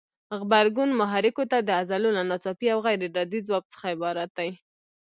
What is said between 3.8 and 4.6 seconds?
عبارت دی.